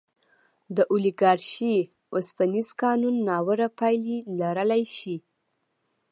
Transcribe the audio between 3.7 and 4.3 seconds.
پایلې